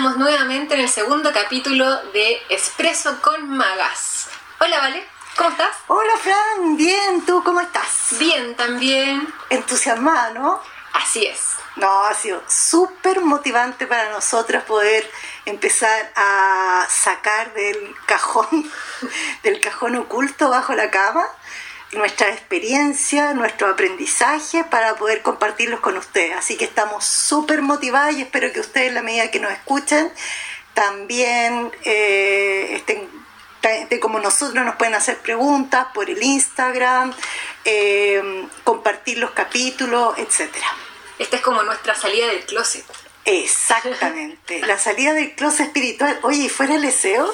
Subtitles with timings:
[0.00, 4.28] Estamos nuevamente en el segundo capítulo de Espresso con Magas.
[4.58, 5.06] Hola, Vale,
[5.36, 5.76] ¿cómo estás?
[5.88, 8.16] Hola, Fran, bien, ¿tú cómo estás?
[8.18, 9.28] Bien, también.
[9.50, 10.58] Entusiasmada, ¿no?
[10.94, 11.50] Así es.
[11.76, 15.06] No, ha sido súper motivante para nosotras poder
[15.44, 18.48] empezar a sacar del cajón,
[19.42, 21.26] del cajón oculto bajo la cama,
[21.92, 26.36] nuestra experiencia, nuestro aprendizaje para poder compartirlos con ustedes.
[26.36, 30.10] Así que estamos súper motivadas y espero que ustedes, en la medida que nos escuchen,
[30.74, 33.08] también eh, estén
[33.62, 37.12] de como nosotros nos pueden hacer preguntas por el Instagram,
[37.64, 40.66] eh, compartir los capítulos, etcétera.
[41.18, 42.84] Esta es como nuestra salida del closet.
[43.26, 46.18] Exactamente, la salida del closet espiritual.
[46.22, 47.30] Oye, ¿y fuera el deseo?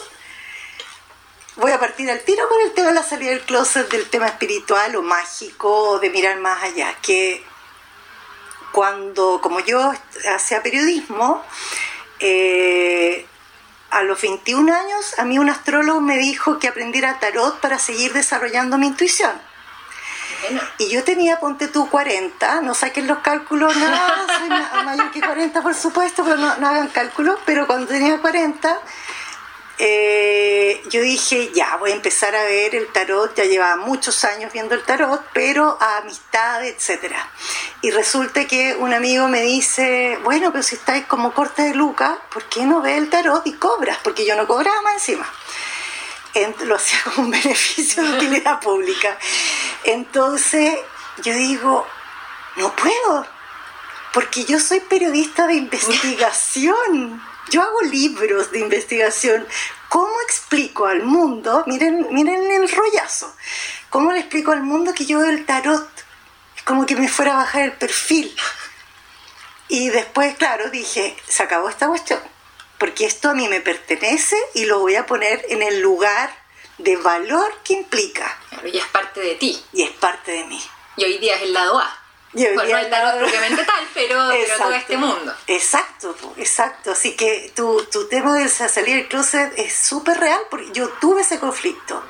[1.57, 4.27] Voy a partir al tiro con el tema de la salida del closet, del tema
[4.27, 6.95] espiritual o mágico, o de mirar más allá.
[7.01, 7.43] Que
[8.73, 9.91] cuando, como yo
[10.35, 11.43] hacía periodismo,
[12.21, 13.27] eh,
[13.91, 18.13] a los 21 años, a mí un astrólogo me dijo que aprendiera tarot para seguir
[18.13, 19.33] desarrollando mi intuición.
[20.77, 25.63] Y yo tenía, ponte tú, 40, no saquen los cálculos, nada, soy mayor que 40
[25.63, 28.79] por supuesto, pero no, no hagan cálculos, pero cuando tenía 40
[29.79, 34.53] eh, yo dije, ya, voy a empezar a ver el tarot, ya llevaba muchos años
[34.53, 37.15] viendo el tarot, pero a amistad, etc.
[37.83, 42.19] Y resulta que un amigo me dice, bueno, pero si estáis como corte de Luca,
[42.33, 43.99] ¿por qué no ve el tarot y cobras?
[44.03, 45.31] Porque yo no cobraba más encima.
[46.65, 49.19] lo hacía como un beneficio de utilidad pública.
[49.85, 50.79] Entonces
[51.23, 51.87] yo digo,
[52.57, 53.27] no puedo,
[54.15, 59.47] porque yo soy periodista de investigación yo hago libros de investigación.
[59.89, 61.65] ¿Cómo explico al mundo?
[61.67, 63.35] Miren, miren el rollazo.
[63.91, 65.89] ¿Cómo le explico al mundo que yo veo el tarot?
[66.57, 68.35] Es como que me fuera a bajar el perfil.
[69.69, 72.21] Y después, claro, dije, se acabó esta cuestión.
[72.79, 76.31] Porque esto a mí me pertenece y lo voy a poner en el lugar
[76.79, 78.39] de valor que implica.
[78.73, 79.63] Ya es parte de ti.
[79.73, 80.63] Y es parte de mí.
[80.97, 82.06] Y hoy día es el lado A
[82.55, 85.35] bueno, no el tarot propiamente tal, pero, todo este mundo.
[85.47, 86.93] Exacto, exacto.
[86.93, 91.23] Así que tu, tu tema de salir del closet es súper real porque yo tuve
[91.23, 92.03] ese conflicto.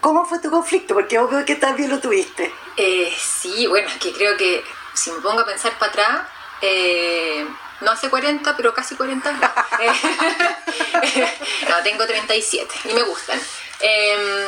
[0.00, 0.94] ¿Cómo fue tu conflicto?
[0.94, 2.52] Porque yo creo que también lo tuviste.
[2.76, 4.62] Eh, sí, bueno, es que creo que
[4.92, 6.28] si me pongo a pensar para atrás,
[6.60, 7.46] eh,
[7.80, 9.40] no hace 40, pero casi 40 no.
[11.68, 13.40] no, tengo 37 y me gustan.
[13.80, 14.46] Em,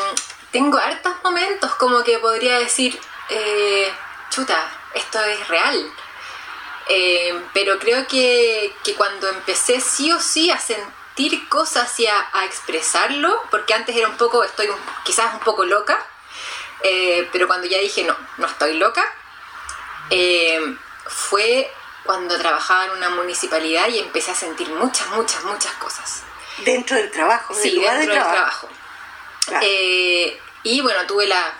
[0.50, 3.93] tengo hartos momentos como que podría decir, eh,
[4.31, 5.93] chuta, esto es real.
[6.89, 13.43] Eh, pero creo que, cuando empecé sí o sí a sentir cosas y a, expresarlo,
[13.51, 14.69] porque antes era un poco, estoy
[15.05, 15.99] quizás un poco loca,
[16.83, 19.05] eh, pero cuando ya dije no, no estoy loca,
[20.11, 20.61] eh,
[21.07, 21.73] fue
[22.05, 26.23] cuando trabajaba en una municipalidad y empecé a sentir muchas, muchas, muchas cosas.
[26.59, 28.69] Dentro del trabajo, sí, dentro del trabajo.
[30.63, 31.53] y bueno, tuve la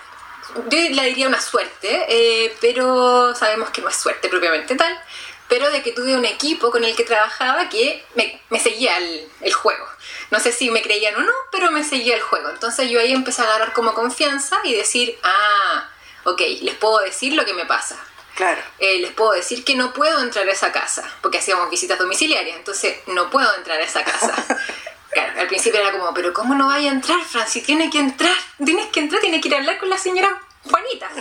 [0.69, 4.99] yo la diría una suerte, eh, pero sabemos que no es suerte propiamente tal,
[5.47, 9.53] pero de que tuve un equipo con el que trabajaba que me, seguía el, el,
[9.53, 9.85] juego.
[10.31, 12.49] No sé si me creían o no, pero me seguía el juego.
[12.49, 15.89] Entonces yo ahí empecé a agarrar como confianza y decir, ah,
[16.25, 17.97] ok, les puedo decir lo que me pasa.
[18.35, 18.61] Claro.
[18.77, 22.55] Eh, les puedo decir que no puedo entrar a esa casa, porque hacíamos visitas domiciliarias,
[22.55, 24.35] entonces no puedo entrar a esa casa.
[25.17, 27.65] Claro, al principio era como, pero ¿cómo no vaya a entrar, Francis?
[27.65, 31.09] Tiene que entrar, tienes que entrar, tiene que ir a hablar con la señora Juanita.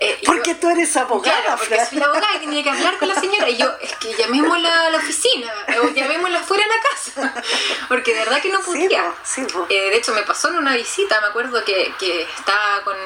[0.00, 1.42] Eh, porque tú eres abogada.
[1.42, 3.48] Claro, porque soy la abogada y tenía que hablar con la señora.
[3.48, 7.42] Y yo, es que llamémosla a la oficina o llamémosla fuera de la casa.
[7.88, 9.12] Porque de verdad que no podía.
[9.24, 12.96] Sí, eh, de hecho, me pasó en una visita, me acuerdo que, que estaba con,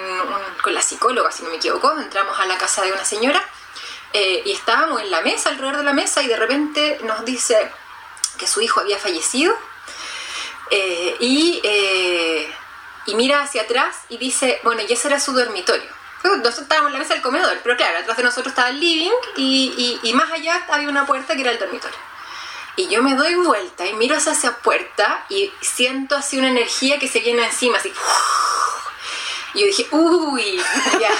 [0.63, 1.99] con la psicóloga, si no me equivoco.
[1.99, 3.43] Entramos a la casa de una señora
[4.13, 7.57] eh, y estábamos en la mesa, alrededor de la mesa, y de repente nos dice
[8.39, 9.57] que su hijo había fallecido.
[11.21, 11.61] Y
[13.07, 15.91] y mira hacia atrás y dice, bueno, y ese era su dormitorio.
[16.23, 19.11] Nosotros estábamos en la mesa del comedor, pero claro, atrás de nosotros estaba el living
[19.37, 21.99] y, y, más allá había una puerta que era el dormitorio.
[22.77, 26.99] Y yo me doy vuelta y miro hacia esa puerta y siento así una energía
[26.99, 27.93] que se llena encima, así.
[29.55, 30.63] Y yo dije, uy,
[31.01, 31.11] ya,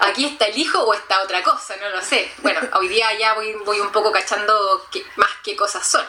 [0.00, 2.32] aquí está el hijo o está otra cosa, no lo sé.
[2.38, 6.04] Bueno, hoy día ya voy, voy un poco cachando más qué cosas son,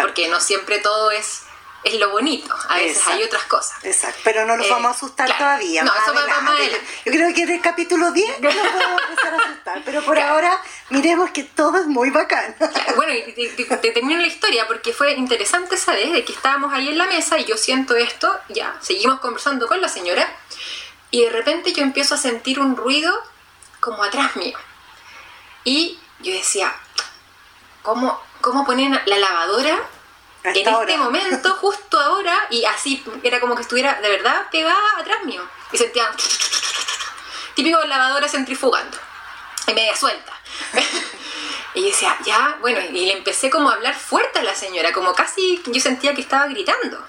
[0.00, 1.45] porque no siempre todo es
[1.86, 2.52] es lo bonito.
[2.68, 3.84] A veces hay otras cosas.
[3.84, 5.84] Exacto, pero no nos vamos a asustar todavía.
[5.84, 6.60] No, eso va más
[7.04, 10.18] Yo creo que en el capítulo 10 nos vamos a empezar a asustar, pero por
[10.18, 10.60] ahora
[10.90, 12.56] miremos que todo es muy bacán.
[12.96, 16.12] bueno, y te, termino la historia porque fue interesante, ¿sabes?
[16.12, 19.80] De que estábamos ahí en la mesa y yo siento esto, ya, seguimos conversando con
[19.80, 20.28] la señora
[21.12, 23.16] y de repente yo empiezo a sentir un ruido
[23.78, 24.58] como atrás mío.
[25.62, 26.74] Y yo decía,
[27.82, 29.80] ¿cómo, cómo ponen la lavadora
[30.50, 30.96] en este hora.
[30.96, 35.42] momento, justo ahora, y así era como que estuviera de verdad pegada atrás mío.
[35.72, 36.10] Y sentía
[37.54, 38.98] típico lavadora centrifugando
[39.66, 40.32] y media suelta.
[41.74, 44.92] y yo decía, ya, bueno, y le empecé como a hablar fuerte a la señora,
[44.92, 47.04] como casi yo sentía que estaba gritando.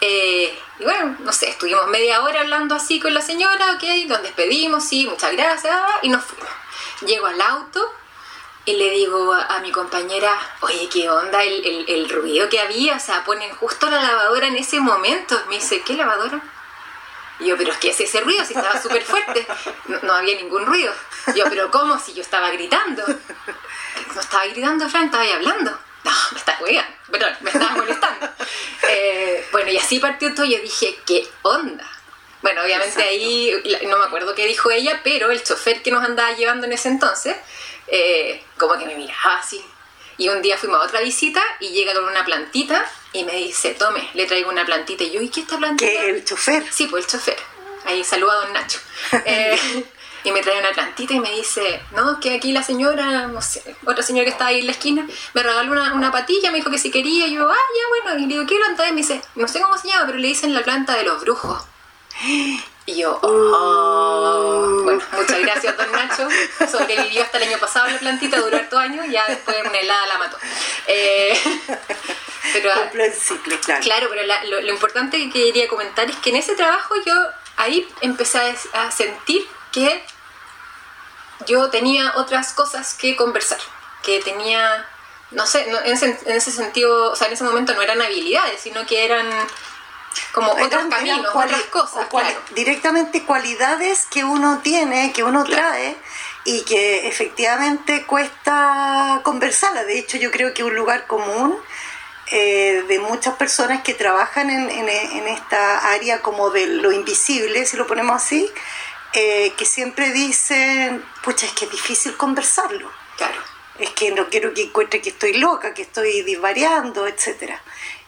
[0.00, 4.22] Eh, y bueno, no sé, estuvimos media hora hablando así con la señora, ok, nos
[4.22, 6.48] despedimos, sí, muchas gracias, y nos fuimos.
[7.02, 7.92] Llego al auto
[8.66, 12.60] y le digo a, a mi compañera, oye, ¿qué onda el, el- el ruido que
[12.60, 12.96] había?
[12.96, 15.40] O sea, ponen justo la lavadora en ese momento.
[15.48, 16.40] Me dice, ¿qué lavadora?
[17.38, 19.46] Y yo, pero es que es ese ruido, si estaba súper fuerte.
[19.86, 20.92] No, no había ningún ruido.
[21.34, 21.98] Yo, pero ¿cómo?
[21.98, 23.04] Si yo estaba gritando.
[24.14, 25.70] No estaba gritando, Fran, estaba ahí hablando.
[26.04, 28.28] No, me weando, perdón, me estaba molestando.
[28.88, 30.46] Eh, bueno, y así partió todo.
[30.46, 31.84] Yo dije, ¿qué onda?
[32.42, 33.10] Bueno, obviamente Exacto.
[33.10, 36.72] ahí, no me acuerdo qué dijo ella, pero el chofer que nos andaba llevando en
[36.74, 37.36] ese entonces,
[37.88, 39.64] eh, como que me miraba así.
[40.18, 43.74] Y un día fuimos a otra visita y llega con una plantita y me dice,
[43.74, 45.04] tome, le traigo una plantita.
[45.04, 45.90] Y yo, ¿y qué esta plantita?
[45.90, 46.64] Que el chofer.
[46.72, 47.36] Sí, pues el chofer.
[47.84, 48.80] Ahí saluda a don Nacho.
[49.24, 49.58] Eh,
[50.24, 53.62] y me trae una plantita y me dice, no, que aquí la señora, no sé,
[53.84, 56.70] otra señora que estaba ahí en la esquina, me regaló una, una patilla, me dijo
[56.70, 57.28] que si quería.
[57.28, 58.18] Y yo, ah, ya, bueno.
[58.18, 58.90] Y le digo, ¿qué planta es?
[58.90, 61.62] Me dice, no sé cómo se llama, pero le dicen la planta de los brujos.
[62.88, 64.80] Y yo, oh.
[64.84, 66.28] bueno, muchas gracias, don Nacho.
[66.70, 70.18] Sobrevivió hasta el año pasado la plantita, duró harto años, ya después una helada la
[70.18, 70.38] mató.
[70.86, 71.36] Eh,
[72.52, 73.82] pero Cumplió el ciclo, claro.
[73.82, 77.12] Claro, pero la- lo, lo importante que quería comentar es que en ese trabajo yo
[77.56, 80.04] ahí empecé a, a sentir que
[81.46, 83.58] yo tenía otras cosas que conversar,
[84.04, 84.88] que tenía,
[85.32, 85.92] no sé, en
[86.36, 89.28] ese sentido, o sea, en ese momento no eran habilidades, sino que eran
[90.32, 92.38] como otros Eran- eran caminos, otras cosas, claro.
[92.54, 95.62] Directamente cualidades que uno tiene, que uno Claro.
[95.68, 95.96] trae
[96.44, 99.84] y que efectivamente cuesta conversarla.
[99.84, 101.58] De hecho, yo creo que un lugar común
[102.32, 107.64] eh, de muchas personas que trabajan en, en- en esta área como de lo invisible,
[107.66, 108.50] si lo ponemos así,
[109.12, 113.40] eh, que siempre dicen, pucha, es que es difícil conversarlo Claro.
[113.78, 117.62] es que no quiero que encuentre que estoy loca, que estoy disvariando, etcétera.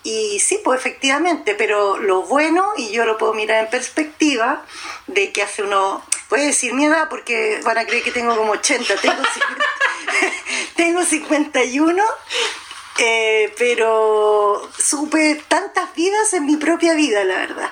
[0.09, 4.65] Y sí, pues efectivamente, pero lo bueno, y yo lo puedo mirar en perspectiva,
[5.07, 8.53] de que hace uno, a decir mi edad porque van a creer que tengo como
[8.53, 9.65] 80, tengo, 50
[10.77, 12.03] tengo 51,
[12.97, 17.71] eh, pero supe tantas vidas en mi propia vida, la verdad.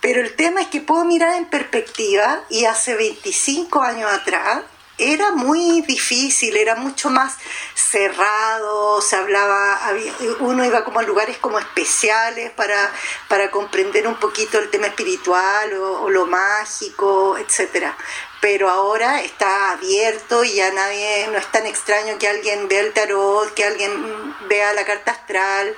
[0.00, 4.64] Pero el tema es que puedo mirar en perspectiva y hace 25 años atrás
[4.98, 7.36] era muy difícil, era mucho más
[7.74, 12.92] cerrado, se hablaba, había- uno iba como a lugares como especiales para,
[13.28, 17.96] para comprender un poquito el tema espiritual o, o lo mágico, etcétera.
[18.40, 22.92] Pero ahora está abierto y ya nadie, no es tan extraño que alguien vea el
[22.92, 25.74] tarot, que alguien vea la carta astral.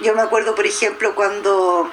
[0.00, 1.90] Yo me acuerdo, por ejemplo, cuando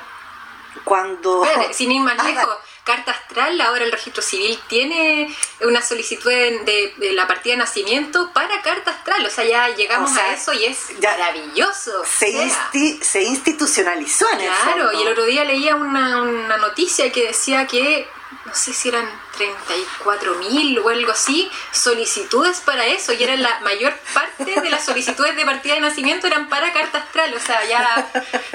[0.85, 6.29] cuando sin ir más Ah, lejos, carta astral, ahora el registro civil tiene una solicitud
[6.29, 9.25] de, de- de la partida de nacimiento para carta astral.
[9.25, 12.03] O sea, ya llegamos O sea, a eso y es maravilloso.
[12.05, 17.11] se, insti- se institucionalizó en el Claro, y el otro día leía una, una noticia
[17.11, 18.07] que decía que,
[18.45, 23.59] no sé si eran 34 mil o algo así, solicitudes para eso, y era la
[23.61, 27.63] mayor parte de las solicitudes de partida de nacimiento eran para carta astral, o sea,
[27.65, 28.07] ya,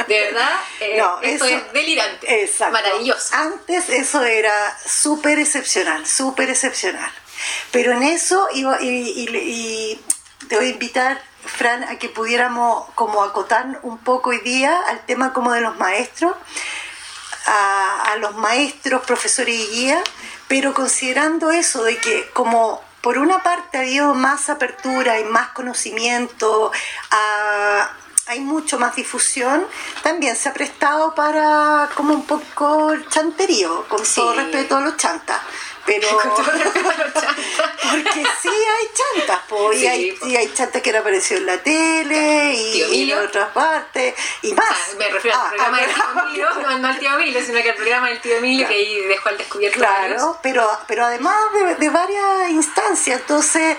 [0.07, 2.73] de verdad, eh, No, esto eso- es delirante, Exacto.
[2.73, 3.35] maravilloso.
[3.35, 7.11] Antes eso era súper excepcional, súper excepcional.
[7.71, 10.05] Pero en eso iba- y, y- y
[10.49, 15.05] te voy a invitar, Fran, a que pudiéramos como acotar un poco hoy día al
[15.07, 16.35] tema como de los maestros,
[17.47, 20.03] a, a los maestros, profesores y guías,
[20.49, 25.49] pero considerando eso de que como por una parte ha habido más apertura y más
[25.51, 26.73] conocimiento,
[27.11, 27.91] ah,
[28.27, 29.67] hay mucho más difusión,
[30.03, 34.17] también se ha prestado para como un poco el chanterío, con Sí.
[34.17, 35.41] todo respeto a los chantas.
[35.89, 36.09] Pero
[37.91, 40.27] porque sí hay chantas, po, y, Sí, hay, po.
[40.27, 44.67] y hay chantas que han aparecido en la tele y, en otras partes y más.
[44.67, 47.43] Sea, me refiero Ah, al programa ah, del tío Emilio, no, no al tío Emilio,
[47.45, 49.79] sino que al programa del tío Emilio que ahí dejó al descubierto.
[49.79, 53.77] Claro, pero, pero además de, de varias instancias, entonces,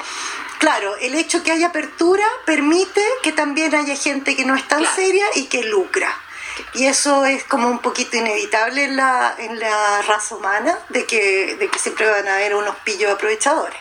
[0.58, 4.80] claro, el hecho que haya apertura permite que también haya gente que no es tan
[4.80, 4.96] Claro.
[4.96, 6.18] seria y que lucra.
[6.74, 11.56] Y eso es como un poquito inevitable en la, en la raza humana, de que,
[11.56, 13.80] de que siempre van a haber unos pillos aprovechadores.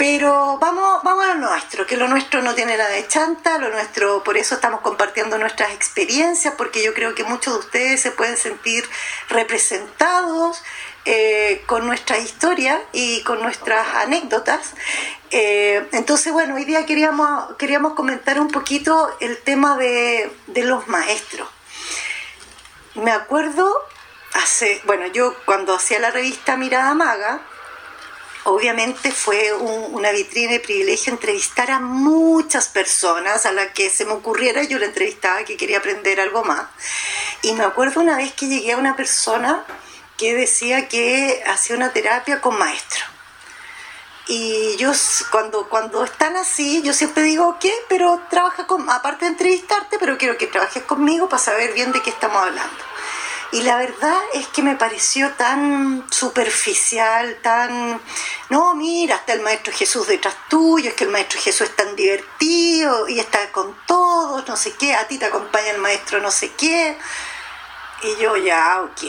[0.00, 3.68] Pero vamos, vamos a lo nuestro, que lo nuestro no tiene nada de chanta, lo
[3.68, 8.10] nuestro, por eso estamos compartiendo nuestras experiencias, porque yo creo que muchos de ustedes se
[8.10, 8.88] pueden sentir
[9.28, 10.62] representados
[11.04, 14.72] eh, con nuestra historia y con nuestras anécdotas.
[15.32, 20.88] Eh, entonces, bueno, hoy día queríamos, queríamos comentar un poquito el tema de, de los
[20.88, 21.46] maestros.
[22.94, 23.72] Me acuerdo
[24.34, 27.40] hace, bueno, yo cuando hacía la revista Mirada Maga,
[28.44, 34.12] obviamente fue una vitrina de privilegio entrevistar a muchas personas a las que se me
[34.12, 36.66] ocurriera, yo la entrevistaba que quería aprender algo más.
[37.42, 39.64] Y me acuerdo una vez que llegué a una persona
[40.16, 43.19] que decía que hacía una terapia con maestro.
[44.26, 44.92] Y yo
[45.30, 47.72] cuando, cuando están así, yo siempre digo, ¿qué?
[47.88, 52.02] Pero trabaja con, aparte de entrevistarte, pero quiero que trabajes conmigo para saber bien de
[52.02, 52.76] qué estamos hablando.
[53.52, 58.00] Y la verdad es que me pareció tan superficial, tan,
[58.48, 61.96] no, mira, está el Maestro Jesús detrás tuyo, es que el Maestro Jesús es tan
[61.96, 66.30] divertido y está con todos, no sé qué, a ti te acompaña el Maestro no
[66.30, 66.96] sé qué.
[68.02, 69.02] Y yo ya, ok,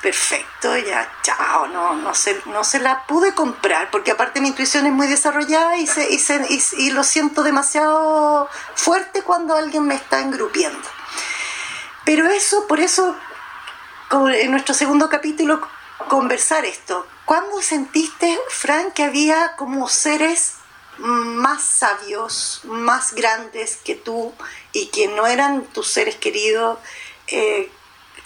[0.00, 4.86] perfecto, ya, chao, no, no, se, no se la pude comprar, porque aparte mi intuición
[4.86, 6.46] es muy desarrollada y, se, y, se,
[6.78, 10.88] y lo siento demasiado fuerte cuando alguien me está engrupiendo.
[12.04, 13.14] Pero eso, por eso
[14.12, 15.60] en nuestro segundo capítulo
[16.08, 17.06] conversar esto.
[17.24, 20.54] ¿Cuándo sentiste, Frank, que había como seres
[20.98, 24.32] más sabios, más grandes que tú
[24.72, 26.78] y que no eran tus seres queridos,
[27.28, 27.70] eh,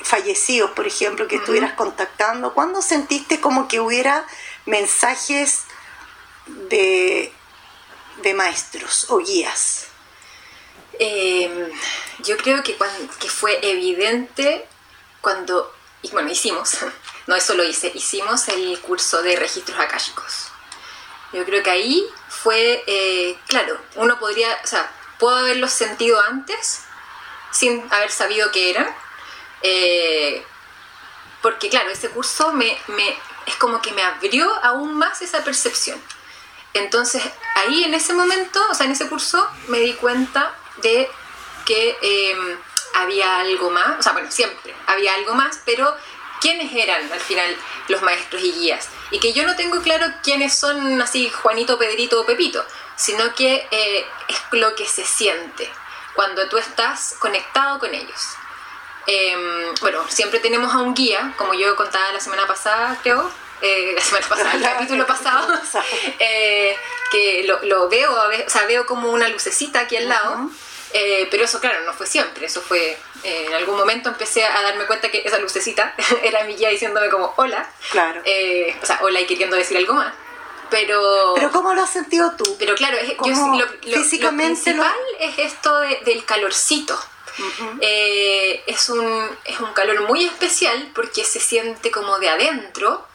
[0.00, 2.55] fallecidos, por ejemplo, que estuvieras contactando?
[2.55, 4.26] ¿Cuándo sentiste como que hubiera
[4.65, 5.65] mensajes
[6.47, 7.33] de,
[8.23, 9.87] de maestros o guías?
[10.99, 11.71] Em,
[12.21, 12.76] yo creo que,
[13.19, 14.67] que fue evidente
[15.21, 15.76] cuando
[16.07, 16.79] y bueno, hicimos,
[17.26, 20.49] no eso lo hice, hicimos el curso de registros akáshicos.
[21.33, 26.83] Yo creo que ahí fue, eh, claro, uno podría, o sea, puedo haberlos sentido antes
[27.50, 28.95] sin haber sabido qué eran,
[29.63, 30.45] eh,
[31.43, 36.01] porque claro, ese curso me, me, es como que me abrió aún más esa percepción.
[36.75, 37.23] Entonces,
[37.55, 41.09] ahí en ese momento, o sea, en ese curso, me di cuenta de
[41.65, 42.59] que em,
[42.95, 45.95] había algo más, o sea, bueno, siempre había algo más, pero
[46.41, 47.57] ¿quiénes eran al final
[47.89, 48.89] los maestros y guías?
[49.11, 52.65] Y que yo no tengo claro quiénes son así Juanito, Pedrito o Pepito,
[52.97, 55.71] sino que eh, es lo que se siente
[56.15, 58.37] cuando tú estás conectado con ellos.
[59.07, 63.31] Em, bueno, siempre tenemos a un guía, como yo contaba la semana pasada, creo,
[63.63, 65.53] eh, la semana pasada, el capítulo pasado,
[66.19, 66.77] eh,
[67.11, 70.51] que lo, lo, veo, o sea, veo como una lucecita aquí al lado.
[70.93, 72.47] Eh, pero eso, claro, no fue siempre.
[72.47, 72.99] Eso fue.
[73.23, 77.11] Eh, en algún momento empecé a darme cuenta que esa lucecita era mi guía diciéndome
[77.11, 77.69] como hola.
[77.91, 78.23] Claro.
[78.25, 80.15] Eh, o sea, hola y queriendo decir algo más.
[80.71, 81.35] Pero.
[81.35, 82.57] Pero ¿cómo lo has sentido tú?
[82.59, 86.99] Pero claro, es, lo, físicamente lo principal es esto del calorcito.
[87.81, 93.07] Es, un, es un calor muy especial porque se siente como de adentro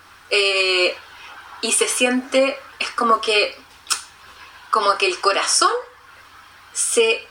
[1.61, 3.55] y se siente, es como que,
[4.69, 5.71] como que el corazón
[6.73, 7.27] se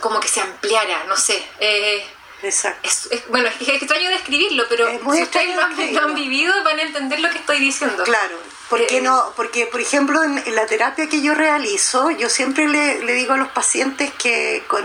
[0.00, 1.42] como que se ampliara, no sé.
[1.60, 2.06] Eh,
[2.42, 2.88] Exacto.
[3.28, 5.62] bueno, es, extraño describirlo, pero si ustedes lo
[6.02, 8.04] han, vivido van a entender lo que estoy diciendo.
[8.04, 8.36] Claro,
[8.68, 13.02] porque, eh, no, porque por ejemplo en, la terapia que yo realizo, yo siempre le,
[13.04, 14.84] le digo a los pacientes que, con,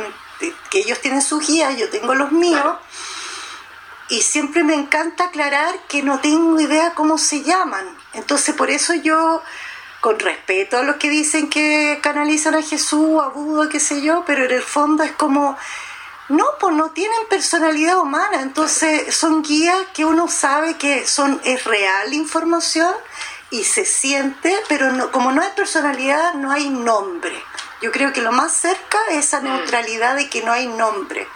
[0.70, 2.76] que ellos tienen sus guías, yo tengo los míos.
[4.10, 7.86] Y siempre me encanta aclarar que no tengo idea cómo se llaman.
[8.14, 9.42] Entonces, por eso yo
[10.02, 14.24] con respeto a los que dicen que canalizan a Jesús, a Buda, qué sé yo,
[14.26, 15.56] pero en el fondo es como,
[16.28, 21.64] no, pues no tienen personalidad humana, entonces son guías que uno sabe que son, es
[21.66, 22.94] real información
[23.52, 27.36] y se siente, pero no, como no hay personalidad, no hay nombre.
[27.82, 29.44] Yo creo que lo más cerca es esa mm.
[29.44, 31.28] neutralidad de que no hay nombre.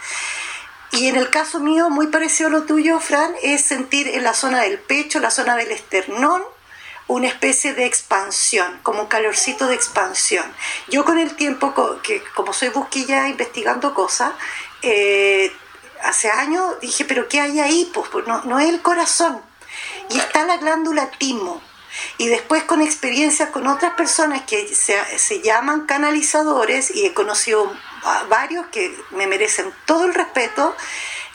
[0.92, 4.34] Y en el caso mío, muy parecido a lo tuyo, Fran, es sentir en la
[4.34, 6.42] zona del pecho, la zona del esternón,
[7.08, 10.44] una especie de expansión, como un calorcito de expansión.
[10.88, 14.32] Yo con el tiempo, que como soy busquilla investigando cosas,
[14.82, 15.52] eh,
[16.02, 17.90] hace años dije, pero ¿qué hay ahí?
[17.92, 19.42] Pues, pues no, no es el corazón.
[20.10, 21.60] Y está la glándula timo.
[22.18, 27.72] Y después con experiencias con otras personas que se, se llaman canalizadores, y he conocido
[28.04, 30.74] a varios que me merecen todo el respeto,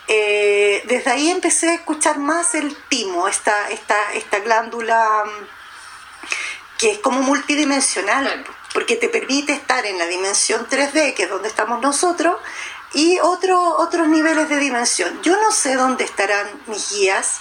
[0.08, 5.24] eh, desde ahí empecé a escuchar más el timo, esta, esta, esta glándula
[6.78, 11.48] que es como multidimensional, porque te permite estar en la dimensión 3D, que es donde
[11.48, 12.38] estamos nosotros,
[12.94, 15.22] y otro, otros niveles de dimensión.
[15.22, 17.40] Yo no sé dónde estarán mis guías,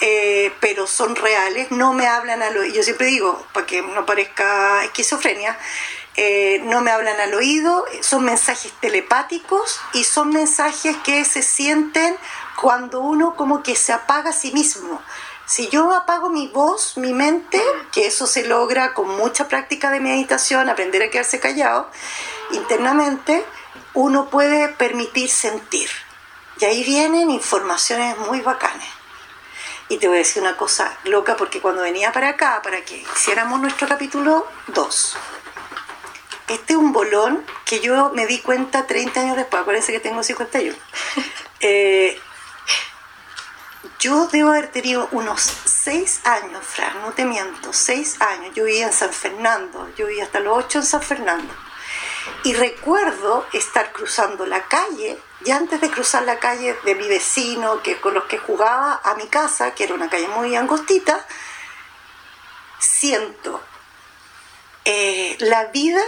[0.00, 2.74] eh, pero son reales, no me hablan al oído.
[2.74, 5.58] Yo siempre digo, para que no parezca esquizofrenia,
[6.16, 12.16] eh, no me hablan al oído, son mensajes telepáticos y son mensajes que se sienten
[12.60, 15.00] cuando uno como que se apaga a sí mismo
[15.46, 17.62] Si yo apago mi voz, mi mente,
[17.92, 21.88] que eso se logra con mucha práctica de meditación, aprender a quedarse callado
[22.50, 23.44] internamente,
[23.94, 25.88] uno puede permitir sentir.
[26.60, 28.97] Y ahí vienen informaciones muy bacanas.
[29.88, 33.04] Y te voy a decir una cosa loca, porque cuando venía para acá, para que
[33.16, 35.16] hiciéramos nuestro capítulo 2,
[36.48, 40.22] este es un bolón que yo me di cuenta 30 años después, acuérdense que tengo
[40.22, 40.76] 51.
[41.60, 42.16] Eh,
[43.98, 48.54] yo debo haber tenido unos 6 años, Fran, no te miento, 6 años.
[48.54, 51.52] Yo vivía en San Fernando, yo vivía hasta los 8 en San Fernando.
[52.44, 57.82] Y recuerdo estar cruzando la calle, y antes de cruzar la calle de mi vecino,
[57.82, 61.24] que con los que jugaba a mi casa, que era una calle muy angostita,
[62.78, 63.62] siento,
[64.84, 66.02] eh, la vida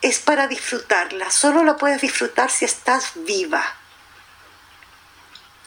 [0.00, 3.62] es para disfrutarla, solo la puedes disfrutar si estás viva.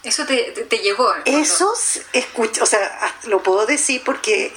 [0.03, 1.11] Eso te, te, llegó.
[1.25, 1.73] Eso,
[2.13, 4.55] escucha, o sea, lo puedo decir porque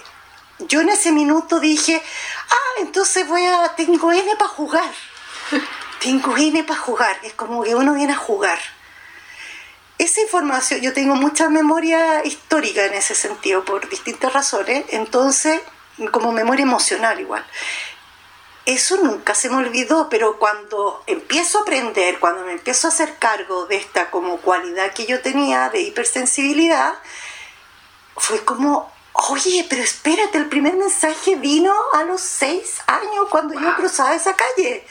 [0.58, 2.02] yo en ese minuto dije,
[2.50, 4.92] ah, entonces voy a, tengo N para jugar.
[6.00, 7.18] tengo N para jugar.
[7.22, 8.58] Es como que uno viene a jugar.
[9.98, 15.60] Esa información, yo tengo mucha memoria histórica en ese sentido, por distintas razones, entonces,
[16.12, 17.44] como memoria emocional igual
[18.68, 23.16] eso nunca se me olvidó, pero cuando empiezo a aprender, cuando me empiezo a hacer
[23.18, 26.92] cargo de esta como cualidad que yo tenía de hipersensibilidad,
[28.18, 33.74] fue como, oye, pero espérate, el primer mensaje vino a los seis años cuando yo
[33.74, 34.86] cruzaba esa calle.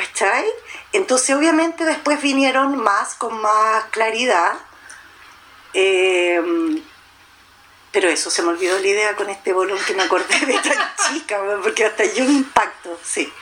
[0.00, 0.46] ¿Cachai?
[0.92, 4.54] Entonces obviamente después vinieron más con más claridad.
[5.74, 6.42] Eh,
[7.92, 10.92] pero eso, se me olvidó la idea con este bolón que me acordé de tan
[11.12, 13.32] chica, porque hasta yo me impacto, sí.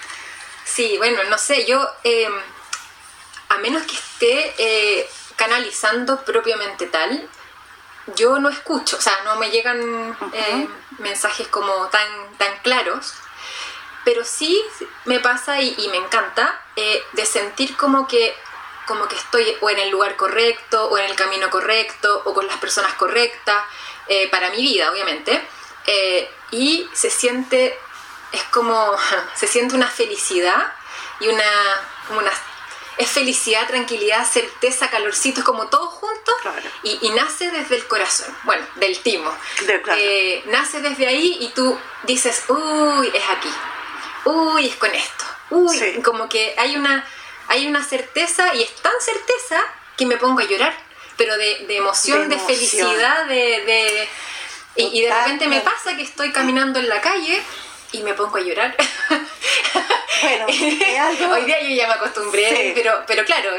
[0.64, 2.32] Sí, bueno, no sé, yo, em,
[3.50, 7.28] a menos que esté eh, canalizando propiamente tal,
[8.16, 13.14] yo no escucho, o sea, no me llegan eh, mensajes como tan, tan claros,
[14.08, 14.64] pero sí
[15.04, 18.34] me pasa y, y me encanta eh, de sentir como que
[18.86, 22.46] como que estoy o en el lugar correcto, o en el camino correcto, o con
[22.46, 23.62] las personas correctas,
[24.06, 25.46] eh, para mi vida, obviamente.
[25.86, 27.78] Eh, y se siente,
[28.32, 28.96] es como,
[29.34, 30.72] se siente una felicidad
[31.20, 31.44] y una,
[32.16, 32.32] una
[32.96, 36.32] es felicidad, tranquilidad, certeza, calorcito, es como todo junto
[36.82, 39.30] y, nace desde el corazón, bueno, del timo.
[39.96, 43.50] Eh, nace desde ahí y tú dices, uy, es aquí,
[44.24, 47.04] uy, es con esto, uy, como que hay una,
[47.48, 49.60] hay una certeza y es tan certeza
[49.96, 54.08] que me pongo a llorar pero de, de emoción, de, felicidad, de...
[54.76, 57.42] Y, de repente me pasa que estoy caminando en la calle
[57.90, 58.74] y me pongo a llorar.
[60.20, 60.46] Bueno,
[61.32, 63.50] hoy día yo ya me acostumbré, pero, pero claro,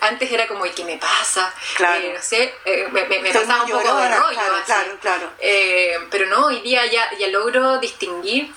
[0.00, 1.54] antes era como, ¿y qué me pasa?
[1.76, 2.00] Claro.
[2.00, 4.40] Eh, no sé, eh, me, me, pasaba un poco de rollo.
[4.66, 8.52] Claro, claro, eh, pero no, hoy día ya, ya logro distinguir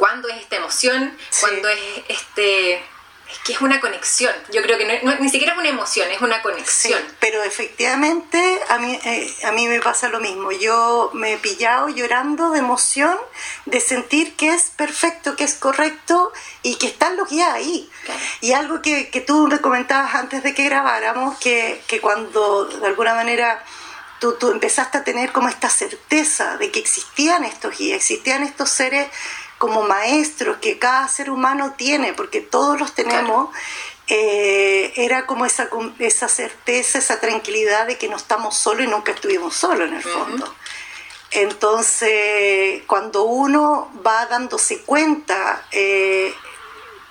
[0.00, 2.82] cuándo es esta emoción, cuándo es este
[3.30, 4.34] es que es una conexión.
[4.52, 7.00] Yo creo que no, ni siquiera es una emoción, es una conexión.
[7.20, 10.50] pero efectivamente a mí, eh, a mí me pasa lo mismo.
[10.50, 13.16] Yo me he pillado llorando de emoción,
[13.66, 16.32] de sentir que es perfecto, que es correcto
[16.62, 17.88] y que están los guías ahí.
[18.40, 22.86] Y algo que, que, tú me comentabas antes de que grabáramos, que, que cuando de
[22.86, 23.62] alguna manera...
[24.18, 28.68] Tú, tú, empezaste a tener como esta certeza de que existían estos guías, existían estos
[28.68, 29.08] seres
[29.60, 33.54] como maestros que cada ser humano tiene, porque todos los tenemos,
[34.08, 35.68] eh, era como esa,
[35.98, 40.02] esa certeza, esa tranquilidad de que no estamos solos y nunca estuvimos solos en el
[40.02, 40.54] fondo.
[41.32, 46.32] Entonces, cuando uno va dándose cuenta eh,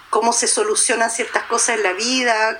[0.09, 2.59] cómo se solucionan ciertas cosas en la vida,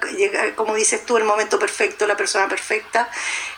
[0.55, 3.09] como dices tú, el momento perfecto, la persona perfecta,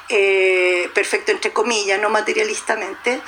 [0.07, 3.21] eh, perfecto entre comillas, no materialistamente,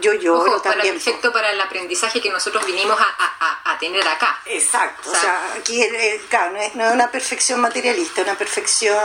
[0.00, 0.94] yo lloro también.
[0.94, 4.40] Para perfecto para el aprendizaje que nosotros vinimos a, a, tener acá.
[4.46, 5.82] Exacto, o sea, aquí
[6.30, 8.98] claro, no es, no es, una perfección materialista, es una perfección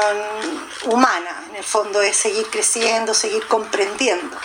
[0.86, 4.38] humana, en el fondo es seguir creciendo, seguir comprendiendo.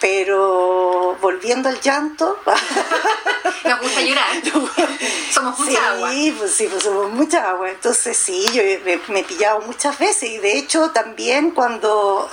[0.00, 2.38] Pero volviendo al llanto.
[3.64, 4.26] Nos gusta llorar.
[5.32, 6.10] somos mucha agua.
[6.38, 7.70] Pues sí, pues somos mucha agua.
[7.70, 10.30] Entonces sí, yo me, he pillado muchas veces.
[10.30, 12.28] Y de hecho también cuando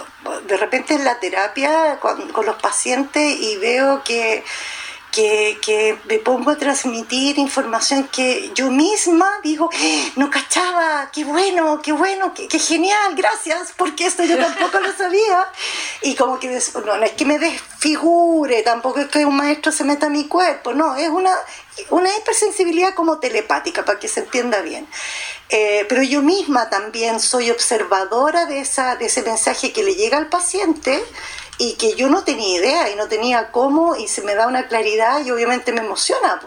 [0.47, 4.43] de repente en la terapia con, los pacientes y veo que
[5.61, 10.11] que, me pongo a transmitir información que yo misma digo, ¡Eh!
[10.15, 15.47] no cachaba, qué bueno, qué bueno, qué, genial, gracias, porque esto yo tampoco lo sabía.
[16.01, 19.83] Y como que no, no es que me desfigure, tampoco es que un maestro se
[19.83, 21.31] meta a mi cuerpo, no, es una,
[21.89, 24.87] una hipersensibilidad como telepática, para que se entienda bien.
[25.49, 30.17] Eh, pero yo misma también soy observadora de, esa, de ese mensaje que le llega
[30.17, 31.03] al paciente
[31.57, 34.67] y que yo no tenía idea y no tenía cómo y se me da una
[34.67, 36.39] claridad y obviamente me emociona.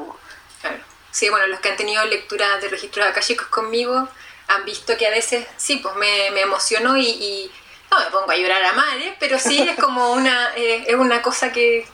[0.60, 0.80] Claro.
[1.10, 4.08] Sí, bueno, los que han tenido lectura de registros chicos conmigo
[4.48, 7.50] han visto que a veces sí, pues me, me emociono y,
[7.90, 11.22] no me pongo a llorar a madre, pero sí es como una, eh, es una
[11.22, 11.88] cosa que,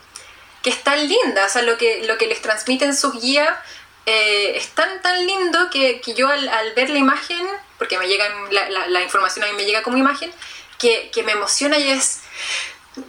[0.67, 3.57] que es tan linda, o sea, lo que, lo que les transmiten sus guías
[4.05, 4.91] eh, es tan,
[5.25, 7.47] lindo que, que yo al, ver la imagen,
[7.79, 10.33] porque me llegan, la, la, la, información a mí me llega como imagen,
[10.81, 12.23] que, que me emociona y es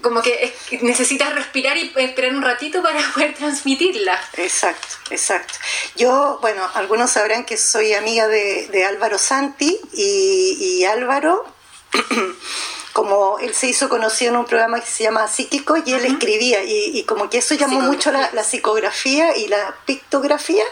[0.04, 4.22] como que necesitas respirar y esperar un ratito para poder transmitirla.
[4.34, 5.56] Exacto, exacto.
[5.96, 11.44] Yo, bueno, algunos sabrán que soy amiga de, de Álvaro Santi y, y Álvaro,
[12.98, 16.64] como él se hizo conocido en un programa que se llama Psíquico y él escribía
[16.64, 20.64] y, y, como que eso llamó mucho la, la, psicografía y la pictografía,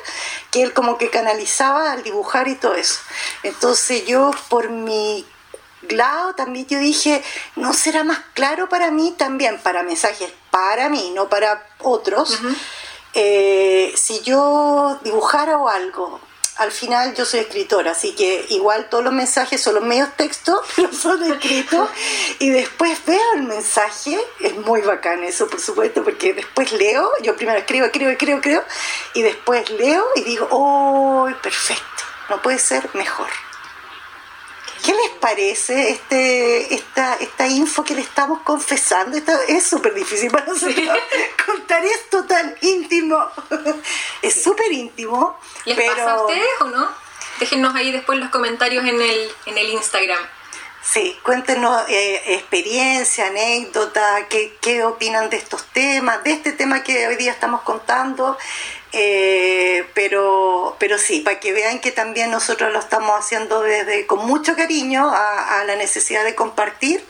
[0.50, 2.96] que él como que canalizaba al dibujar y todo eso.
[3.44, 5.24] Entonces yo por mi
[5.88, 7.24] lado también yo dije,
[7.58, 12.40] ¿no será más claro para mí también, para mensajes para mí, no para otros?
[13.14, 16.20] Eh, si yo dibujara o algo,
[16.58, 20.60] al final yo soy escritora, así que igual todos los mensajes son los medios textos,
[20.76, 21.90] pero son escritos,
[22.40, 27.36] y después veo el mensaje, es muy bacán eso, por supuesto, porque después leo, yo
[27.36, 28.62] primero escribo, escribo, escribo, escribo,
[29.14, 31.84] y después leo y digo, ¡oh, perfecto!
[32.30, 33.30] No puede ser mejor.
[34.86, 39.18] ¿Qué les parece este, esta, esta info que le estamos confesando?
[39.48, 40.78] es súper difícil para nosotros
[41.46, 43.18] contar esto tan íntimo.
[44.22, 45.40] es súper íntimo.
[45.66, 46.88] ¿Les pasa a ustedes o no?
[47.40, 50.20] Déjenos ahí después los comentarios en el, en el Instagram.
[50.88, 57.08] Sí, cuéntenos eh, experiencia, anécdota, qué, qué opinan de estos temas, de este tema que
[57.08, 58.38] hoy día estamos contando.
[58.92, 64.26] Eh, pero, pero sí, para que vean que también nosotros lo estamos haciendo desde con
[64.26, 67.04] mucho cariño a, la necesidad de compartir,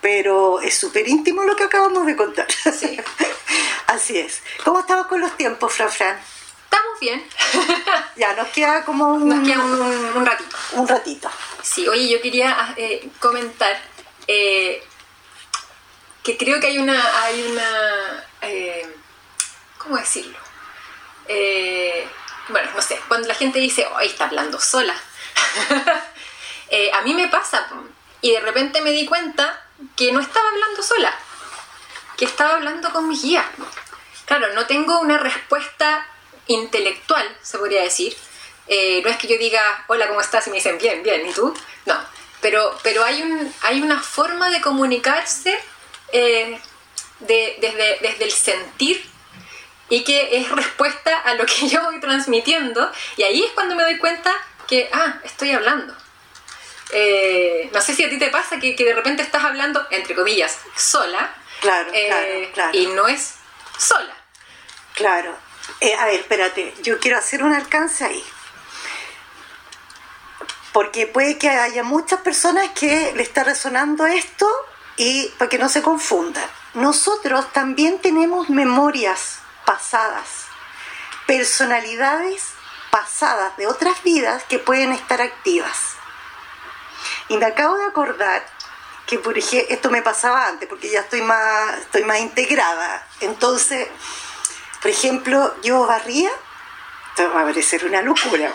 [0.00, 2.48] pero es súper íntimo lo que acabamos de contar.
[3.86, 4.42] Así es.
[4.64, 6.18] ¿Cómo estamos con los tiempos, Fran Fran?
[6.70, 7.28] Estamos bien.
[8.16, 10.56] ya, nos queda como un, nos queda un, ratito.
[10.72, 11.30] Un ratito.
[11.62, 13.76] Sí, oye, yo quería eh, comentar
[14.28, 14.80] eh,
[16.22, 18.24] que creo que hay una, hay una,
[19.78, 20.38] ¿cómo decirlo?
[21.26, 22.08] Eh,
[22.48, 24.94] bueno, no sé, cuando la gente dice, hoy está hablando sola.
[26.72, 27.66] Eh, a mí me pasa,
[28.20, 29.60] y de repente me di cuenta
[29.96, 31.12] que no estaba hablando sola,
[32.16, 33.44] que estaba hablando con mi guía.
[34.24, 36.06] Claro, no tengo una respuesta
[36.52, 38.16] intelectual, se podría decir.
[38.66, 40.46] Eh, no es que yo diga, hola, ¿cómo estás?
[40.46, 41.52] Y me dicen, bien, bien, ¿y tú?
[41.86, 41.98] No,
[42.40, 45.58] pero, pero hay, un, hay una forma de comunicarse
[46.12, 46.60] de,
[47.20, 49.04] desde, desde el sentir
[49.88, 53.82] y que es respuesta a lo que yo voy transmitiendo y ahí es cuando me
[53.82, 54.32] doy cuenta
[54.66, 55.94] que, ah, estoy hablando.
[56.92, 60.58] Eh, no sé si a ti te pasa que, de repente estás hablando, entre comillas,
[60.76, 61.34] sola.
[61.60, 63.34] Claro, eh, claro, Y no es
[63.78, 64.16] sola.
[64.94, 65.36] Claro.
[65.80, 68.24] Eh, a ver, espérate, yo quiero hacer un alcance ahí.
[70.72, 74.48] Porque puede que haya muchas personas que le está resonando esto
[74.96, 76.48] y para que no se confundan.
[76.74, 80.46] Nosotros también tenemos memorias pasadas,
[81.26, 82.42] personalidades
[82.90, 85.94] pasadas de otras vidas que pueden estar activas.
[87.28, 88.44] Y me acabo de acordar
[89.06, 93.06] que por ejemplo, esto me pasaba antes, porque ya estoy más, estoy más integrada.
[93.20, 93.88] Entonces,
[94.80, 96.30] por ejemplo, yo barría,
[97.10, 98.52] esto va a parecer una locura,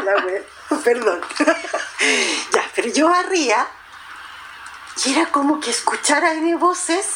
[0.84, 1.20] perdón.
[2.52, 3.66] ya, pero yo barría
[5.04, 7.06] y era como que escuchara en voces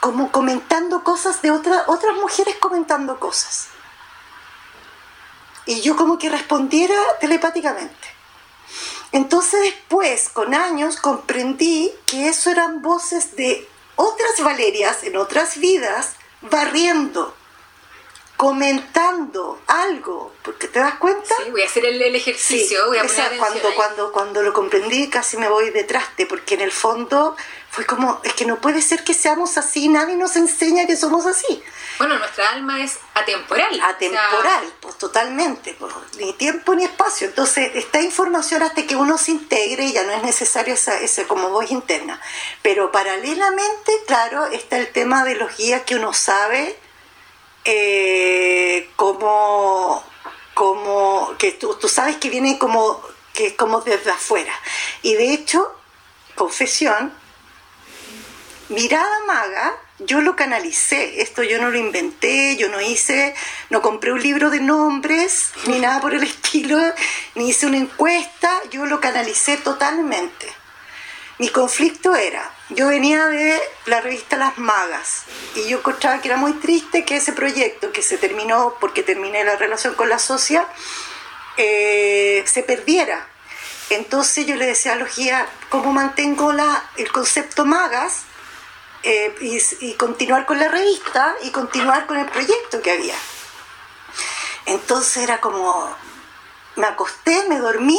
[0.00, 3.68] como comentando cosas de otra, otras mujeres comentando cosas.
[5.66, 8.08] Y yo como que respondiera telepáticamente.
[9.12, 16.14] Entonces después, con años, comprendí que eso eran voces de otras Valerias en otras vidas
[16.42, 17.34] barriendo
[18.38, 21.34] comentando algo, porque te das cuenta.
[21.44, 22.86] Sí, voy a hacer el, ejercicio.
[22.86, 23.02] voy a
[23.36, 27.36] cuando, cuando, cuando lo comprendí casi me voy detrás de, porque en el fondo
[27.68, 31.26] fue como, es que no puede ser que seamos así, nadie nos enseña que somos
[31.26, 31.60] así.
[31.98, 33.80] Bueno, nuestra alma es atemporal.
[33.80, 37.26] Atemporal, pues totalmente, pues, ni tiempo ni espacio.
[37.26, 41.50] Entonces, esta información hasta que uno se integre ya no es necesario esa, esa como
[41.50, 42.20] voz interna.
[42.62, 46.78] Pero paralelamente, claro, está el tema de los guías que uno sabe
[47.70, 50.02] eh, como,
[50.54, 52.98] como que tú, tú sabes que viene como,
[53.34, 54.54] que es como desde afuera.
[55.02, 55.70] Y de hecho,
[56.34, 57.12] confesión,
[58.70, 63.34] mirada maga, yo lo canalicé, esto yo no lo inventé, yo no hice,
[63.68, 66.78] no compré un libro de nombres, ni nada por el estilo,
[67.34, 70.46] ni hice una encuesta, yo lo canalicé totalmente.
[71.36, 76.36] Mi conflicto era, yo venía de la revista Las Magas y yo encontraba que era
[76.36, 80.66] muy triste que ese proyecto, que se terminó porque terminé la relación con la socia,
[81.56, 83.26] eh, se perdiera.
[83.90, 86.52] Entonces yo le decía a los guías, ¿cómo mantengo
[86.96, 88.22] el concepto Magas
[89.02, 89.34] eh,
[89.80, 93.16] y continuar con la revista y continuar con el proyecto que había?
[94.66, 95.96] Entonces era como,
[96.76, 97.98] me acosté, me dormí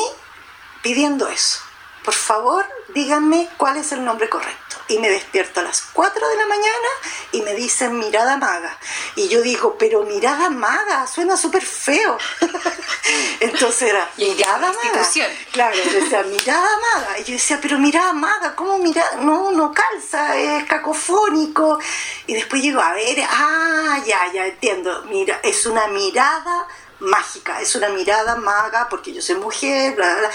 [0.84, 1.60] pidiendo eso
[2.04, 4.78] por favor, díganme cuál es el nombre correcto.
[4.88, 6.88] Y me despierto a las 4 de la mañana
[7.32, 8.76] y me dicen mirada maga.
[9.16, 12.18] Y yo digo, pero mirada maga, suena súper feo.
[13.40, 15.08] Entonces era, mirada maga.
[15.52, 17.20] Claro, decía, mirada maga.
[17.20, 19.18] Y yo decía, pero mirada maga, ¿cómo mirada?
[19.18, 21.80] No, no calza, es cacofónico.
[22.26, 25.04] Y después llego, a ver, ah, ya, ya entiendo.
[25.04, 26.68] Mira, es una mirada
[27.00, 30.32] mágica, es una mirada maga porque yo soy mujer, bla, bla, bla.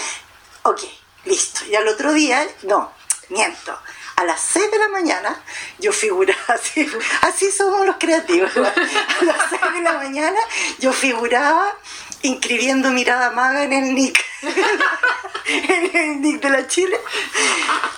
[0.63, 0.81] Ok
[1.25, 1.65] Listo.
[1.65, 2.91] Y al otro día, no,
[3.29, 3.77] miento.
[4.15, 5.41] A las 6 de la mañana
[5.79, 6.89] yo figuraba así,
[7.21, 8.55] así somos los creativos.
[8.55, 10.39] A las 6 de la mañana
[10.79, 11.75] yo figuraba
[12.21, 14.23] inscribiendo mirada maga en el nick.
[15.45, 16.99] en el nick de la Chile.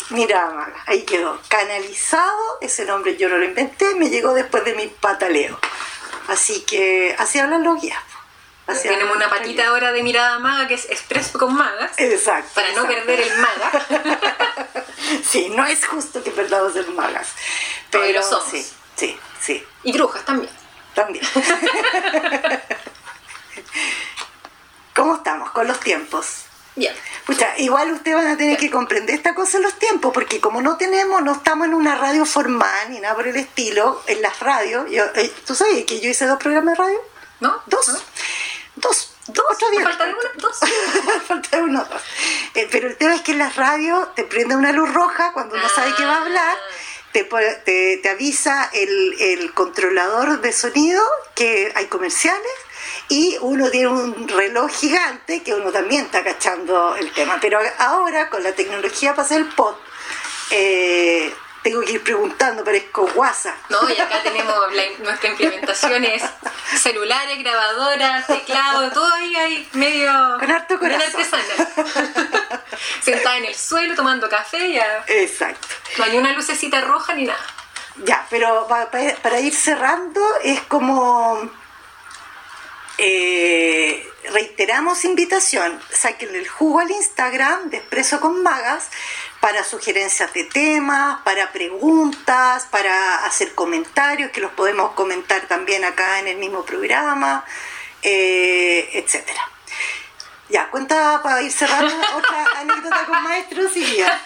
[0.10, 0.84] Mirada maga.
[0.88, 1.40] Ahí quedó.
[1.48, 5.60] Canalizado, ese nombre yo no lo inventé, me llegó después de mi pataleo.
[6.28, 8.00] Así que así hablan los guías.
[8.76, 11.92] Tenemos una patita ahora de mirada maga que es expreso con magas.
[11.98, 12.52] Exacto.
[12.54, 13.72] Para no perder el maga.
[15.30, 17.30] sí, no es justo que perdamos el magas.
[17.90, 18.50] Pero, somos.
[18.52, 19.66] Sí, sí, sí.
[19.84, 20.52] Y brujas también.
[20.94, 21.26] También.
[24.94, 26.44] ¿Cómo estamos con los tiempos?
[26.76, 26.94] Bien.
[27.58, 30.78] igual ustedes van a tener que comprender esta cosa en los tiempos, porque como no
[30.78, 34.90] tenemos, no estamos en una radio formal ni nada por el estilo, en las radios,
[34.92, 37.00] yo, eh, ¿tú sabes que yo hice dos programas de radio?
[37.40, 37.62] ¿No?
[37.66, 38.04] Dos.
[38.78, 39.14] Dos.
[39.28, 39.84] Dos, día.
[39.84, 40.60] Falta uno, dos.
[41.28, 42.02] Falta uno, dos.
[42.54, 45.56] Eh, pero el tema es que en las radios te prende una luz roja cuando
[45.56, 46.58] uno sabe que va a hablar.
[47.12, 51.02] Te, te, te, avisa el, el, controlador de sonido
[51.34, 52.52] que hay comerciales
[53.10, 57.40] y uno tiene un reloj gigante que uno también está cachando el tema.
[57.42, 59.76] Pero ahora con la tecnología para hacer el pod,
[60.52, 61.34] eh,
[61.68, 63.54] tengo que ir preguntando, parezco guasa.
[63.68, 64.56] No, y acá tenemos
[65.00, 66.24] nuestra implementación es
[66.82, 70.10] celulares, grabadoras, teclado, todo ahí hay medio...
[70.40, 71.26] Con harto corazón.
[73.02, 75.04] Sentada en el suelo tomando café ya.
[75.08, 75.68] Exacto.
[75.98, 77.46] No hay una lucecita roja ni nada.
[78.06, 81.52] Ya, pero para, ir cerrando es como...
[84.32, 88.90] Reiteramos invitación, saquen el jugo al Instagram de Expreso con Magas
[89.40, 96.20] para sugerencias de temas, para preguntas, para hacer comentarios, que los podemos comentar también acá
[96.20, 97.46] en el mismo programa,
[98.02, 99.42] eh, etcétera.
[100.50, 104.22] Ya, cuenta para ir cerrando otra anécdota con maestros y ya.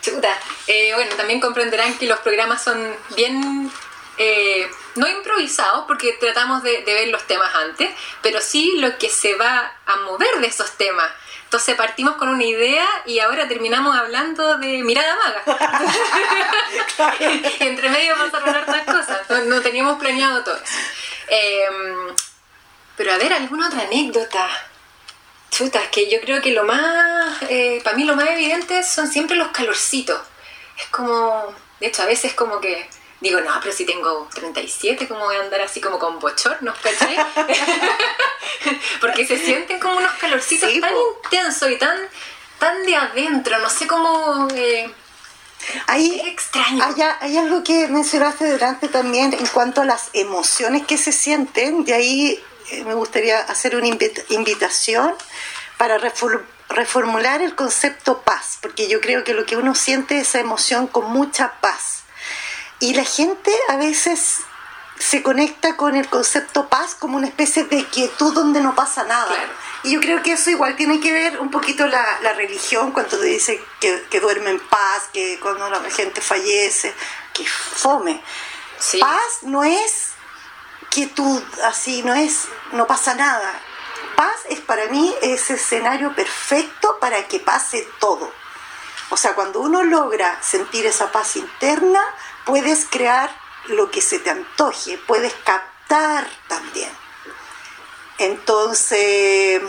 [0.00, 0.38] Chuta.
[0.66, 3.70] Eh, bueno, también comprenderán que los programas son bien
[4.18, 7.90] eh, no improvisados porque tratamos de, de, ver los temas antes,
[8.22, 11.10] pero sí lo que se va a mover de esos temas.
[11.44, 15.42] Entonces partimos con una idea y ahora terminamos hablando de mirada maga.
[17.60, 20.78] Entre medio pasaron hartas cosas, no, no, teníamos planeado todo eso.
[21.28, 22.14] Em,
[22.96, 24.48] pero a ver, ¿alguna otra anécdota?
[25.50, 29.06] Chuta, es que yo creo que lo más, eh, para mí lo más evidente son
[29.08, 30.20] siempre los calorcitos.
[30.78, 32.88] Es como, de hecho, a veces como que
[33.20, 37.16] digo, no, pero si tengo 37, ¿cómo voy a andar así como con bochornos, cachai?
[39.00, 41.96] Porque se sienten como unos calorcitos tan intensos y tan,
[42.58, 44.48] tan de adentro, no sé cómo...
[44.54, 44.92] Eh,
[45.86, 46.84] Ahí, extraño.
[46.84, 51.84] Hay, hay, algo que mencionaste delante también en cuanto a las emociones que se sienten,
[51.84, 55.14] de ahí eh, me gustaría hacer una invitación
[55.76, 55.98] para
[56.68, 60.86] reformular el concepto paz, porque yo creo que lo que uno siente es esa emoción
[60.86, 61.95] con mucha paz.
[62.80, 64.40] Y la gente a veces
[64.98, 69.34] se conecta con el concepto paz como una especie de quietud donde no pasa nada.
[69.82, 73.18] Y yo creo que eso igual tiene que ver un poquito la, la religión cuando
[73.18, 76.94] te dice que, que, duerme en paz, que cuando la gente fallece,
[77.32, 78.22] que fome.
[79.00, 80.12] Paz no es
[80.90, 83.60] quietud así, no es, no pasa nada.
[84.16, 88.32] Paz es para mí ese escenario perfecto para que pase todo.
[89.10, 92.02] O sea, cuando uno logra sentir esa paz interna,
[92.46, 93.30] puedes crear
[93.68, 96.90] lo que se te antoje, puedes captar también.
[98.18, 99.60] Entonces,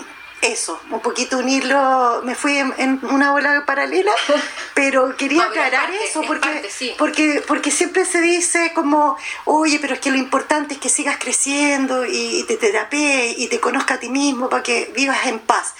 [0.41, 4.13] eso, un poquito unirlo, me fui en, una ola paralela,
[4.75, 10.11] pero quería aclarar eso porque, porque, porque siempre se dice como, oye, pero es que
[10.11, 14.49] lo importante es que sigas creciendo y, te terapees y te conozca a ti mismo
[14.49, 15.73] para que vivas en paz.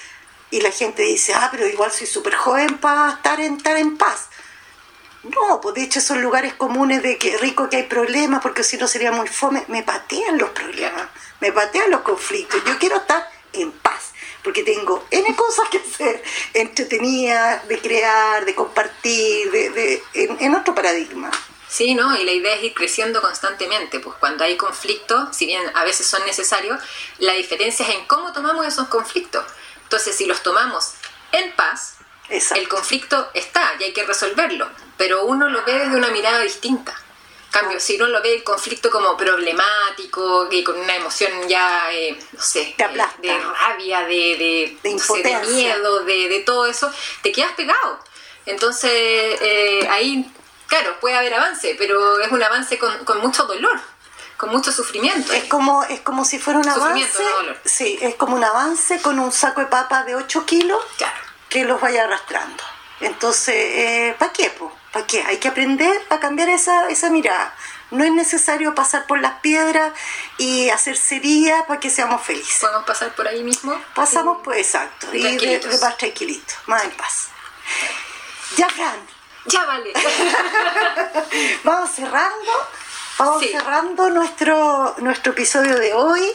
[0.49, 3.97] Y la gente dice, ah, pero igual soy súper joven para estar en, estar en
[3.97, 4.29] paz.
[5.29, 8.77] No, pues de hecho son lugares comunes de que rico que hay problemas, porque si
[8.77, 9.65] no sería muy fome.
[9.67, 11.07] Me patean los problemas,
[11.39, 12.61] me patean los conflictos.
[12.65, 14.13] Yo quiero estar en paz,
[14.43, 21.31] porque tengo N cosas que hacer, entretenida, de crear, de compartir, de, en, otro paradigma.
[21.67, 22.15] Sí, ¿no?
[22.15, 26.07] Y la idea es ir creciendo constantemente, pues cuando hay conflictos, si bien a veces
[26.07, 26.79] son necesarios,
[27.19, 29.43] la diferencia es en cómo tomamos esos conflictos.
[29.83, 30.93] Entonces, si los tomamos
[31.33, 31.96] en paz,
[32.29, 36.93] el conflicto está y hay que resolverlo, pero uno lo ve desde una mirada distinta.
[37.51, 42.19] cambio, si uno lo ve el conflicto como problemático, que con una emoción ya, eh,
[42.33, 47.99] no sé, eh, de rabia, de, de, miedo, de, todo eso, te quedas pegado.
[48.45, 50.29] Entonces, eh, ahí,
[50.67, 53.79] claro, puede haber avance, pero es un avance con, con mucho dolor
[54.35, 55.33] con mucho sufrimiento.
[55.33, 57.23] Es como, es como si fuera un avance.
[57.65, 60.79] Sí, es como un avance con un saco de papas de 8 kilos
[61.49, 62.63] que los vaya arrastrando.
[62.99, 64.51] Entonces, eh, ¿para qué?
[64.91, 65.21] ¿Para qué?
[65.23, 67.53] Hay que aprender a cambiar esa, esa mirada.
[67.91, 69.93] No es necesario pasar por las piedras
[70.37, 72.57] y hacer sería para que seamos felices.
[72.59, 73.79] ¿Podemos pasar por ahí mismo?
[73.95, 75.07] Pasamos, pues exacto.
[75.13, 77.27] Y de, de más tranquilito, más en paz.
[78.57, 79.07] Ya, Fran.
[79.45, 79.93] Ya vale.
[81.63, 82.51] Vamos cerrando.
[83.17, 86.33] Vamos cerrando nuestro, nuestro episodio de hoy.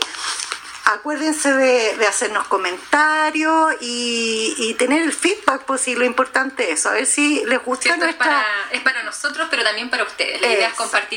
[0.84, 6.92] Acuérdense de, hacernos comentarios y, tener el feedback, pues sí, lo importante es eso, a
[6.92, 8.10] ver si les gusta nuestra...
[8.10, 10.40] Es para, es para nosotros, pero también para ustedes.
[10.40, 11.10] La idea es compartir